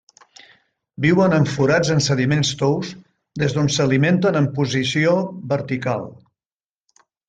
[1.05, 2.95] Viuen en forats en sediments tous
[3.45, 5.17] des d'on s'alimenten en posició
[5.57, 6.13] vertical.